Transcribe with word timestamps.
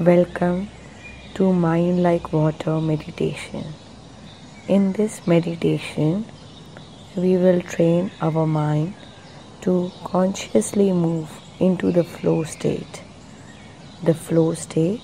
Welcome 0.00 0.70
to 1.34 1.52
Mind 1.52 2.02
Like 2.02 2.32
Water 2.32 2.80
meditation. 2.80 3.66
In 4.66 4.94
this 4.94 5.26
meditation, 5.26 6.24
we 7.14 7.36
will 7.36 7.60
train 7.60 8.10
our 8.22 8.46
mind 8.46 8.94
to 9.60 9.92
consciously 10.04 10.90
move 10.94 11.28
into 11.58 11.92
the 11.92 12.02
flow 12.02 12.44
state. 12.44 13.02
The 14.02 14.14
flow 14.14 14.54
state, 14.54 15.02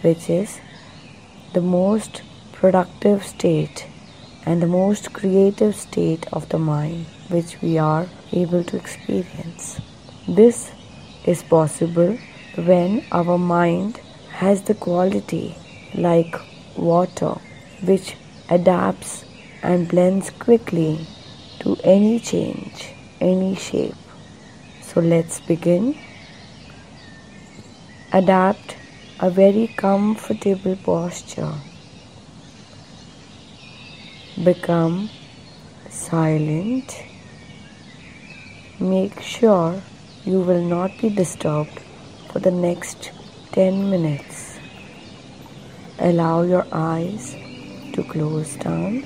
which 0.00 0.28
is 0.28 0.58
the 1.52 1.60
most 1.60 2.22
productive 2.50 3.24
state 3.24 3.86
and 4.44 4.60
the 4.60 4.66
most 4.66 5.12
creative 5.12 5.76
state 5.76 6.26
of 6.32 6.48
the 6.48 6.58
mind 6.58 7.06
which 7.28 7.62
we 7.62 7.78
are 7.78 8.08
able 8.32 8.64
to 8.64 8.76
experience. 8.76 9.80
This 10.26 10.72
is 11.24 11.44
possible 11.44 12.18
when 12.56 13.04
our 13.12 13.38
mind 13.38 14.00
has 14.40 14.62
the 14.62 14.74
quality 14.74 15.56
like 15.94 16.36
water 16.76 17.34
which 17.82 18.14
adapts 18.48 19.24
and 19.64 19.88
blends 19.88 20.30
quickly 20.30 21.06
to 21.58 21.76
any 21.82 22.20
change, 22.20 22.92
any 23.20 23.56
shape. 23.56 23.96
So 24.80 25.00
let's 25.00 25.40
begin. 25.40 25.98
Adapt 28.12 28.76
a 29.18 29.28
very 29.28 29.66
comfortable 29.76 30.76
posture. 30.84 31.54
Become 34.44 35.10
silent. 35.90 37.02
Make 38.78 39.20
sure 39.20 39.82
you 40.24 40.40
will 40.40 40.62
not 40.62 40.92
be 41.00 41.08
disturbed 41.08 41.80
for 42.30 42.38
the 42.38 42.52
next 42.52 43.10
10 43.52 43.90
minutes. 43.90 44.58
Allow 45.98 46.42
your 46.42 46.66
eyes 46.70 47.34
to 47.94 48.04
close 48.04 48.56
down. 48.56 49.00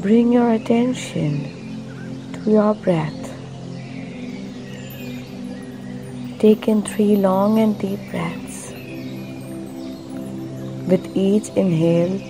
Bring 0.00 0.32
your 0.32 0.52
attention 0.52 2.32
to 2.32 2.50
your 2.50 2.74
breath. 2.74 3.14
Take 6.40 6.66
in 6.66 6.82
three 6.82 7.14
long 7.14 7.60
and 7.60 7.78
deep 7.78 8.00
breaths. 8.10 8.72
With 10.90 11.16
each 11.16 11.48
inhale, 11.50 12.20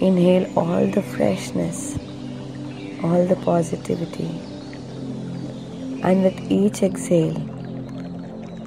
inhale 0.00 0.46
all 0.56 0.86
the 0.86 1.02
freshness, 1.02 1.98
all 3.02 3.26
the 3.26 3.36
positivity. 3.44 4.30
And 6.04 6.22
with 6.22 6.38
each 6.50 6.82
exhale, 6.84 7.40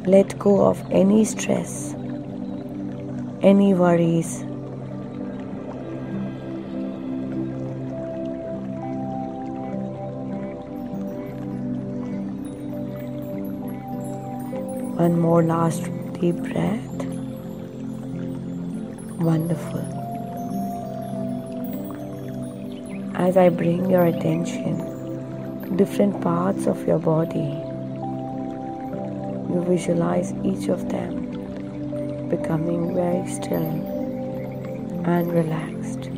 let 0.08 0.38
go 0.38 0.64
of 0.66 0.84
any 0.92 1.25
stress, 1.25 1.95
any 3.42 3.73
worries. 3.73 4.44
One 15.00 15.20
more 15.20 15.42
last 15.42 15.84
deep 16.19 16.36
breath. 16.36 17.06
Wonderful. 19.19 19.81
As 23.16 23.38
I 23.38 23.50
bring 23.50 23.90
your 23.90 24.06
attention 24.06 24.78
to 25.64 25.75
different 25.75 26.22
parts 26.22 26.67
of 26.67 26.88
your 26.88 27.00
body, 27.00 27.64
you 29.56 29.64
visualize 29.64 30.34
each 30.44 30.67
of 30.67 30.89
them 30.89 32.30
becoming 32.30 32.94
very 32.94 33.25
still 33.31 33.70
and 35.06 35.31
relaxed. 35.31 36.09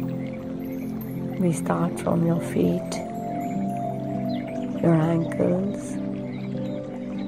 We 1.40 1.54
start 1.54 2.00
from 2.00 2.26
your 2.26 2.42
feet, 2.42 2.92
your 4.82 4.96
ankles, 4.96 5.96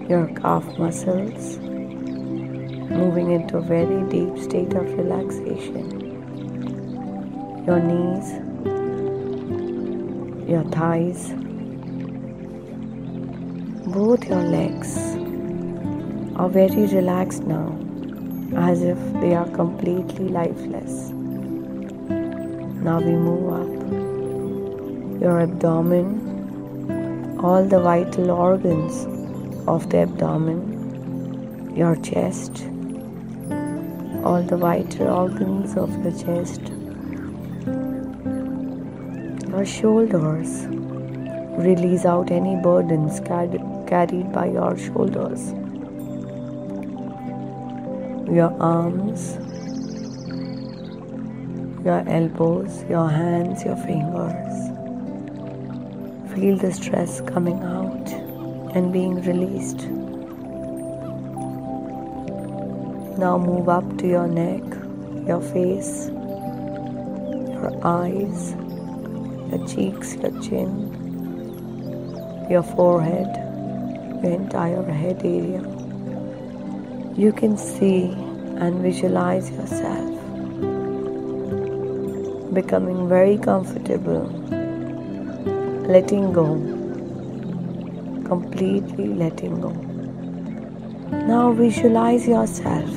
your 0.10 0.26
calf 0.42 0.66
muscles, 0.80 1.60
moving 2.90 3.30
into 3.32 3.58
a 3.58 3.62
very 3.62 4.02
deep 4.10 4.36
state 4.40 4.74
of 4.74 4.92
relaxation. 4.98 5.86
Your 7.68 7.80
knees, 7.80 8.32
your 10.50 10.64
thighs, 10.72 11.34
both 13.94 14.24
your 14.28 14.42
legs 14.42 15.19
are 16.40 16.48
very 16.48 16.86
relaxed 16.88 17.44
now, 17.44 17.78
as 18.56 18.82
if 18.82 18.98
they 19.22 19.36
are 19.36 19.48
completely 19.50 20.30
lifeless. 20.30 21.10
Now 22.86 23.02
we 23.02 23.12
move 23.12 23.50
up 23.56 23.72
your 25.22 25.42
abdomen, 25.42 27.40
all 27.44 27.66
the 27.66 27.82
vital 27.82 28.32
organs 28.32 29.06
of 29.68 29.90
the 29.90 29.98
abdomen, 30.04 31.76
your 31.76 31.98
chest, 31.98 32.64
all 34.24 34.42
the 34.42 34.56
vital 34.56 35.10
organs 35.10 35.76
of 35.76 36.04
the 36.06 36.12
chest, 36.24 36.62
your 39.52 39.66
shoulders. 39.66 40.68
Release 41.70 42.06
out 42.06 42.32
any 42.32 42.56
burdens 42.56 43.20
carried 43.28 44.32
by 44.32 44.46
your 44.46 44.78
shoulders, 44.78 45.54
your 48.32 48.56
arms, 48.62 49.38
your 51.84 52.04
elbows, 52.08 52.84
your 52.88 53.10
hands, 53.10 53.64
your 53.64 53.76
fingers. 53.78 54.56
Feel 56.36 56.58
the 56.58 56.72
stress 56.72 57.22
coming 57.22 57.60
out 57.64 58.10
and 58.76 58.94
being 58.94 59.16
released. 59.24 59.88
Now 63.18 63.38
move 63.40 63.68
up 63.68 63.98
to 63.98 64.08
your 64.08 64.28
neck, 64.28 64.64
your 65.28 65.42
face, 65.42 66.10
your 66.10 67.72
eyes, 67.84 68.54
your 69.50 69.68
cheeks, 69.68 70.16
your 70.18 70.40
chin, 70.42 70.88
your 72.50 72.64
forehead, 72.64 73.36
your 74.24 74.34
entire 74.34 74.84
head 74.84 75.22
area. 75.26 75.79
You 77.20 77.34
can 77.34 77.58
see 77.58 78.04
and 78.64 78.76
visualize 78.82 79.52
yourself 79.52 80.10
becoming 82.54 83.10
very 83.10 83.38
comfortable, 83.38 84.22
letting 85.96 86.32
go 86.32 86.46
completely 88.26 89.08
letting 89.16 89.60
go. 89.60 89.72
Now 91.32 91.52
visualize 91.52 92.26
yourself 92.26 92.90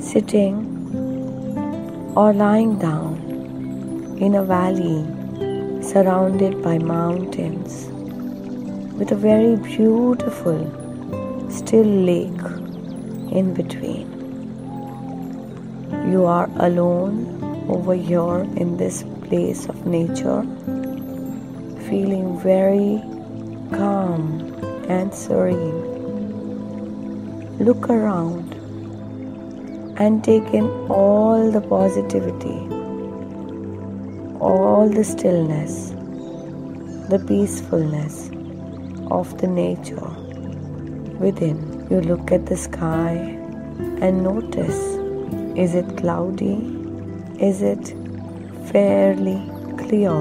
sitting 0.00 0.64
or 2.16 2.32
lying 2.32 2.78
down 2.78 4.16
in 4.18 4.36
a 4.36 4.42
valley 4.42 5.04
surrounded 5.82 6.62
by 6.62 6.78
mountains 6.78 7.88
with 8.98 9.12
a 9.12 9.20
very 9.28 9.56
beautiful 9.56 10.64
still 11.50 11.92
lake 12.10 12.69
in 13.30 13.54
between. 13.54 14.06
You 16.12 16.24
are 16.24 16.50
alone 16.56 17.66
over 17.68 17.94
here 17.94 18.40
in 18.56 18.76
this 18.76 19.04
place 19.28 19.68
of 19.68 19.86
nature, 19.86 20.42
feeling 21.88 22.38
very 22.40 23.00
calm 23.76 24.40
and 24.88 25.14
serene. 25.14 25.88
Look 27.58 27.88
around 27.90 28.54
and 29.98 30.24
take 30.24 30.54
in 30.54 30.64
all 30.88 31.50
the 31.50 31.60
positivity, 31.60 32.58
all 34.40 34.88
the 34.88 35.04
stillness, 35.04 35.90
the 37.10 37.22
peacefulness 37.28 38.30
of 39.10 39.36
the 39.38 39.46
nature 39.46 40.10
within. 41.18 41.79
You 41.90 42.00
look 42.00 42.30
at 42.30 42.46
the 42.46 42.56
sky 42.56 43.14
and 44.00 44.22
notice 44.22 44.80
is 45.58 45.74
it 45.74 45.96
cloudy? 45.96 46.58
Is 47.40 47.62
it 47.62 47.94
fairly 48.66 49.42
clear? 49.76 50.12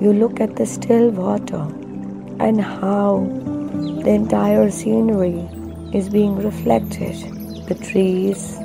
You 0.00 0.12
look 0.12 0.40
at 0.40 0.54
the 0.54 0.66
still 0.66 1.10
water 1.10 1.62
and 2.38 2.60
how 2.60 3.26
the 4.04 4.10
entire 4.10 4.70
scenery 4.70 5.48
is 5.92 6.08
being 6.08 6.36
reflected 6.36 7.16
the 7.66 7.74
trees, 7.74 8.56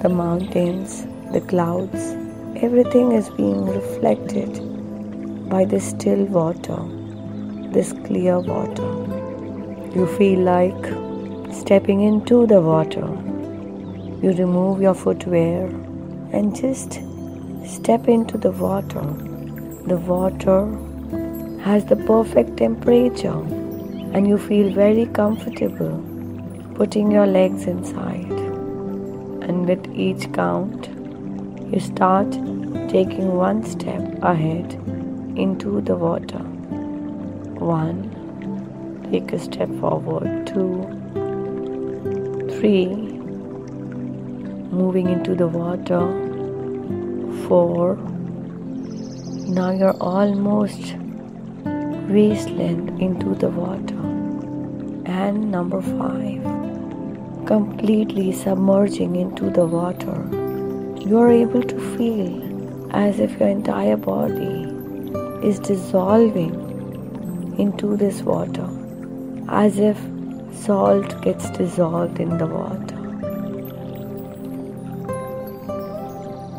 the 0.00 0.08
mountains, 0.08 1.06
the 1.34 1.42
clouds, 1.42 2.16
everything 2.62 3.12
is 3.12 3.28
being 3.42 3.66
reflected 3.66 5.50
by 5.50 5.66
this 5.66 5.90
still 5.90 6.24
water, 6.24 6.78
this 7.72 7.92
clear 8.06 8.40
water. 8.40 8.90
You 9.94 10.06
feel 10.16 10.40
like 10.40 11.07
stepping 11.52 12.02
into 12.02 12.46
the 12.46 12.60
water. 12.60 13.06
You 14.22 14.32
remove 14.32 14.80
your 14.80 14.94
footwear 14.94 15.66
and 16.32 16.54
just 16.54 17.00
step 17.64 18.08
into 18.08 18.36
the 18.36 18.50
water. 18.50 19.02
The 19.86 19.96
water 19.96 20.66
has 21.62 21.84
the 21.84 21.96
perfect 21.96 22.56
temperature 22.56 23.40
and 24.12 24.26
you 24.26 24.38
feel 24.38 24.72
very 24.72 25.06
comfortable 25.06 26.04
putting 26.74 27.10
your 27.10 27.26
legs 27.26 27.66
inside. 27.66 28.30
And 29.48 29.66
with 29.66 29.86
each 29.94 30.32
count, 30.32 30.88
you 31.72 31.80
start 31.80 32.30
taking 32.88 33.34
one 33.34 33.64
step 33.64 34.22
ahead 34.22 34.74
into 35.36 35.80
the 35.80 35.96
water. 35.96 36.44
One, 37.58 37.98
take 39.10 39.32
a 39.32 39.38
step 39.38 39.68
forward. 39.80 40.46
Two, 40.46 40.97
three, 42.58 42.88
moving 44.78 45.08
into 45.08 45.34
the 45.36 45.46
water. 45.46 46.00
Four, 47.46 47.96
now 49.46 49.70
you're 49.70 49.96
almost 50.00 50.96
waist 52.08 52.50
length 52.50 53.00
into 53.00 53.34
the 53.36 53.48
water. 53.48 53.94
And 55.06 55.52
number 55.52 55.80
five, 55.80 56.42
completely 57.46 58.32
submerging 58.32 59.14
into 59.14 59.50
the 59.50 59.64
water. 59.64 60.28
You 61.08 61.18
are 61.18 61.30
able 61.30 61.62
to 61.62 61.96
feel 61.96 62.92
as 62.92 63.20
if 63.20 63.38
your 63.38 63.48
entire 63.48 63.96
body 63.96 64.66
is 65.46 65.60
dissolving 65.60 66.54
into 67.56 67.96
this 67.96 68.22
water, 68.22 68.68
as 69.48 69.78
if 69.78 69.96
salt 70.64 71.20
gets 71.22 71.50
dissolved 71.50 72.20
in 72.20 72.36
the 72.38 72.46
water. 72.46 72.96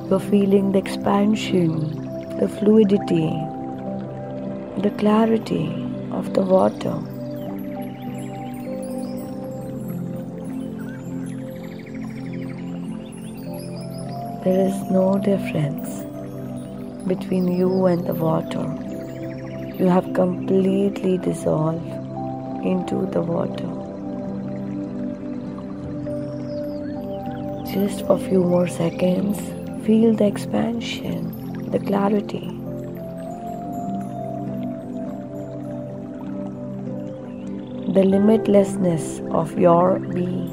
You're 0.10 0.20
feeling 0.20 0.72
the 0.72 0.80
expansion, 0.80 1.72
the 2.40 2.48
fluidity, 2.48 3.30
the 4.82 4.92
clarity 4.98 5.68
of 6.12 6.34
the 6.34 6.42
water. 6.42 6.96
There 14.44 14.68
is 14.68 14.82
no 14.90 15.20
difference 15.24 15.90
between 17.08 17.48
you 17.48 17.86
and 17.86 18.08
the 18.08 18.14
water. 18.14 18.66
You 19.78 19.88
have 19.88 20.14
completely 20.14 21.18
dissolved 21.18 21.86
into 22.66 23.06
the 23.12 23.22
water. 23.22 23.79
Just 27.74 28.08
for 28.08 28.14
a 28.14 28.18
few 28.18 28.44
more 28.44 28.68
seconds, 28.68 29.38
feel 29.86 30.16
the 30.16 30.26
expansion, 30.26 31.70
the 31.70 31.78
clarity. 31.78 32.48
The 37.94 38.04
limitlessness 38.14 39.20
of 39.32 39.56
your 39.60 40.00
being. 40.00 40.50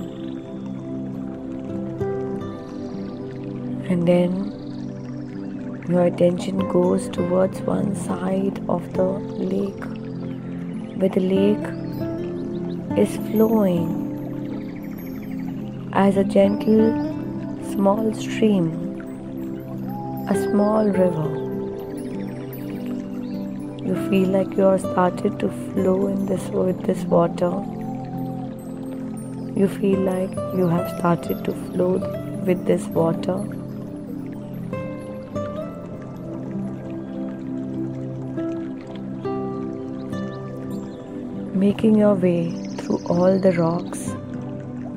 And 3.89 4.07
then 4.07 5.87
your 5.89 6.05
attention 6.05 6.69
goes 6.69 7.09
towards 7.09 7.63
one 7.63 7.95
side 7.95 8.63
of 8.69 8.93
the 8.93 9.05
lake 9.05 9.85
where 10.99 11.09
the 11.09 11.21
lake 11.21 12.99
is 12.99 13.17
flowing 13.31 14.06
as 16.01 16.19
a 16.19 16.23
gentle 16.25 16.89
small 17.73 18.13
stream, 18.13 18.67
a 20.29 20.35
small 20.43 20.85
river. 20.87 21.29
You 23.83 23.95
feel 24.11 24.29
like 24.29 24.55
you 24.59 24.67
are 24.67 24.79
started 24.79 25.39
to 25.41 25.49
flow 25.49 26.09
in 26.09 26.27
this 26.27 26.49
with 26.51 26.83
this 26.83 27.05
water. 27.05 27.51
You 29.59 29.69
feel 29.69 30.01
like 30.01 30.35
you 30.61 30.69
have 30.69 30.87
started 30.99 31.43
to 31.47 31.53
flow 31.53 31.93
with 32.45 32.67
this 32.67 32.87
water. 32.89 33.39
making 41.61 41.95
your 41.97 42.15
way 42.15 42.51
through 42.79 42.99
all 43.09 43.39
the 43.39 43.51
rocks, 43.53 44.16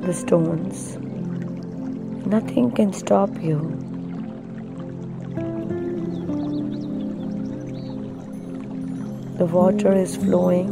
the 0.02 0.14
stones. 0.14 0.96
Nothing 2.26 2.70
can 2.70 2.92
stop 2.92 3.30
you. 3.42 3.58
The 9.36 9.44
water 9.44 9.92
is 9.92 10.16
flowing 10.16 10.70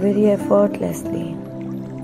very 0.00 0.26
effortlessly, 0.30 1.36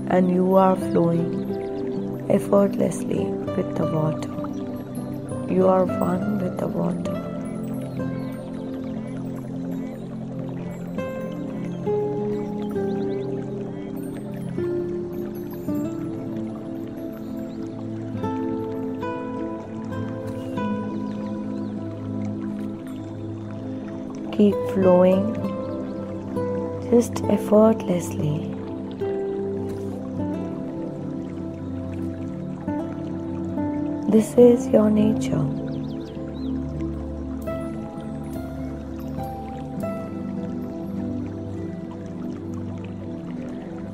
and 0.07 0.31
you 0.31 0.55
are 0.55 0.77
flowing 0.77 2.25
effortlessly 2.29 3.25
with 3.57 3.75
the 3.75 3.87
water. 3.93 5.53
You 5.53 5.67
are 5.67 5.85
one 5.85 6.39
with 6.39 6.57
the 6.57 6.67
water. 6.67 7.18
Keep 24.39 24.55
flowing 24.73 25.23
just 26.89 27.21
effortlessly. 27.25 28.37
This 34.13 34.29
is 34.37 34.69
your 34.69 34.89
nature. 34.89 35.43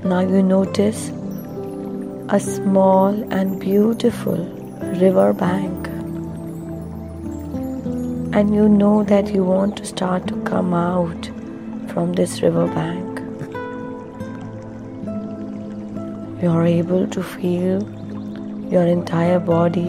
Now 0.04 0.20
you 0.20 0.44
notice 0.44 1.10
a 2.30 2.40
small 2.40 3.34
and 3.34 3.60
beautiful 3.60 4.46
river 5.02 5.34
bank 5.34 5.85
and 8.40 8.54
you 8.54 8.64
know 8.68 9.04
that 9.10 9.34
you 9.34 9.44
want 9.46 9.78
to 9.78 9.86
start 9.86 10.28
to 10.28 10.36
come 10.48 10.74
out 10.74 11.28
from 11.92 12.12
this 12.16 12.42
riverbank. 12.42 13.22
You 16.42 16.50
are 16.50 16.66
able 16.66 17.08
to 17.08 17.24
feel 17.24 17.82
your 18.74 18.86
entire 18.86 19.40
body 19.40 19.88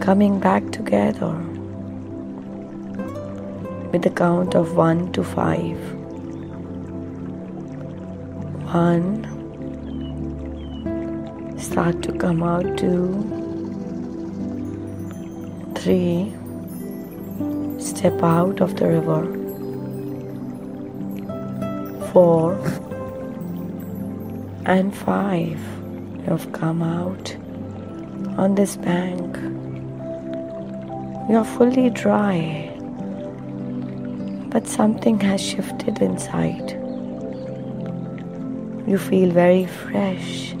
coming 0.00 0.38
back 0.40 0.70
together 0.72 1.32
with 3.92 4.02
the 4.02 4.10
count 4.10 4.54
of 4.54 4.76
1 4.76 5.12
to 5.12 5.24
5. 5.24 5.78
1 8.74 11.58
start 11.70 12.02
to 12.02 12.12
come 12.12 12.42
out 12.42 12.76
2 12.76 13.22
3 15.76 16.41
step 17.96 18.22
out 18.22 18.60
of 18.60 18.76
the 18.76 18.88
river. 18.88 19.22
Four 22.12 22.54
and 24.64 24.94
five, 24.94 25.60
have 26.26 26.50
come 26.52 26.82
out 26.82 27.34
on 28.38 28.54
this 28.54 28.76
bank. 28.76 29.36
You 31.28 31.36
are 31.36 31.44
fully 31.44 31.90
dry, 31.90 32.70
but 34.50 34.66
something 34.66 35.20
has 35.20 35.40
shifted 35.42 36.00
inside. 36.00 36.72
You 38.86 38.98
feel 38.98 39.30
very 39.30 39.66
fresh, 39.66 40.52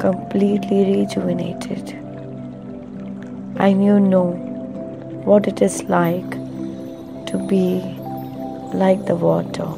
completely 0.00 0.84
rejuvenated, 0.96 1.94
and 3.58 3.84
you 3.84 3.98
know 4.00 4.47
what 5.28 5.46
it 5.46 5.62
is 5.62 5.82
like 5.84 6.30
to 7.30 7.38
be 7.48 7.66
like 8.82 9.04
the 9.06 9.14
water. 9.14 9.68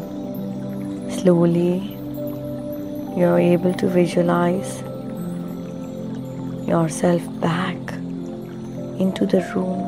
Slowly, 1.18 1.78
you're 3.18 3.38
able 3.38 3.74
to 3.74 3.88
visualize 3.88 4.82
yourself 6.68 7.22
back 7.40 7.76
into 9.06 9.26
the 9.26 9.42
room 9.54 9.82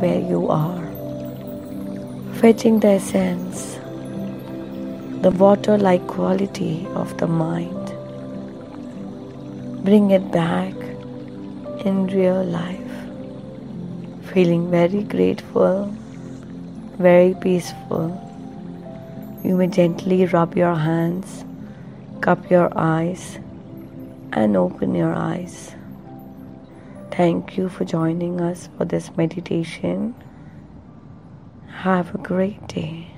where 0.00 0.20
you 0.20 0.48
are, 0.48 0.84
fetching 2.40 2.80
the 2.80 2.92
essence, 3.00 3.74
the 5.22 5.30
water 5.30 5.76
like 5.76 6.06
quality 6.06 6.86
of 6.94 7.16
the 7.18 7.26
mind 7.26 7.78
bring 9.88 10.10
it 10.10 10.30
back 10.30 10.74
in 11.86 12.06
real 12.08 12.44
life. 12.44 12.87
Feeling 14.32 14.70
very 14.70 15.02
grateful, 15.04 15.86
very 16.98 17.34
peaceful. 17.40 18.12
You 19.42 19.56
may 19.56 19.68
gently 19.68 20.26
rub 20.26 20.56
your 20.56 20.74
hands, 20.74 21.44
cup 22.20 22.50
your 22.50 22.70
eyes, 22.76 23.38
and 24.32 24.56
open 24.56 24.94
your 24.94 25.14
eyes. 25.14 25.74
Thank 27.10 27.56
you 27.56 27.68
for 27.68 27.84
joining 27.84 28.40
us 28.40 28.68
for 28.76 28.84
this 28.84 29.10
meditation. 29.16 30.14
Have 31.82 32.14
a 32.14 32.18
great 32.18 32.66
day. 32.68 33.17